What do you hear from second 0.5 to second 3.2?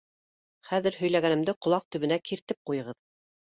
—Хәҙер һөйләгәнемде ҡолаҡ төбөнә киртеп ҡуйығыҙ.